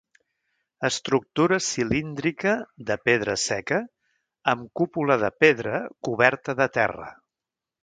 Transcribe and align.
Estructura 0.87 1.59
cilíndrica, 1.65 2.53
de 2.87 2.97
pedra 3.09 3.37
seca, 3.43 3.79
amb 4.55 4.81
cúpula 4.81 5.19
de 5.27 5.31
pedra, 5.45 5.83
coberta 6.11 6.57
de 6.65 6.71
terra. 6.81 7.15